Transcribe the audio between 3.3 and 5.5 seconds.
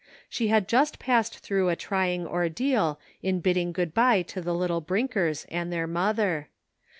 bidding good by to the little Brinkers